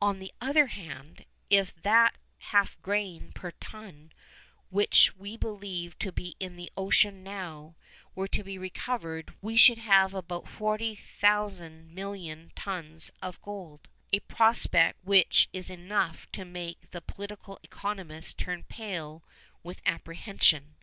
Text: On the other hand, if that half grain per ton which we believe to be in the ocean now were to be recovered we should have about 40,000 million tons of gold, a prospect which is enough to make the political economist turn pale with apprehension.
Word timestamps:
On 0.00 0.18
the 0.18 0.34
other 0.40 0.66
hand, 0.66 1.24
if 1.48 1.72
that 1.82 2.16
half 2.50 2.82
grain 2.82 3.30
per 3.32 3.52
ton 3.52 4.10
which 4.70 5.14
we 5.14 5.36
believe 5.36 5.96
to 6.00 6.10
be 6.10 6.34
in 6.40 6.56
the 6.56 6.72
ocean 6.76 7.22
now 7.22 7.76
were 8.12 8.26
to 8.26 8.42
be 8.42 8.58
recovered 8.58 9.32
we 9.40 9.56
should 9.56 9.78
have 9.78 10.14
about 10.14 10.48
40,000 10.48 11.94
million 11.94 12.50
tons 12.56 13.12
of 13.22 13.40
gold, 13.40 13.86
a 14.12 14.18
prospect 14.18 14.98
which 15.04 15.48
is 15.52 15.70
enough 15.70 16.26
to 16.32 16.44
make 16.44 16.90
the 16.90 17.00
political 17.00 17.60
economist 17.62 18.38
turn 18.38 18.64
pale 18.64 19.22
with 19.62 19.80
apprehension. 19.86 20.74